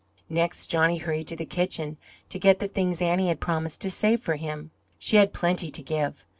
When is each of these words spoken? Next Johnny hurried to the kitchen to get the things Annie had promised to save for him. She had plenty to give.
Next 0.31 0.65
Johnny 0.65 0.97
hurried 0.97 1.27
to 1.27 1.35
the 1.35 1.45
kitchen 1.45 1.97
to 2.29 2.39
get 2.39 2.57
the 2.57 2.67
things 2.67 3.03
Annie 3.03 3.27
had 3.27 3.39
promised 3.39 3.81
to 3.81 3.91
save 3.91 4.19
for 4.19 4.35
him. 4.35 4.71
She 4.97 5.17
had 5.17 5.31
plenty 5.31 5.69
to 5.69 5.83
give. 5.83 6.25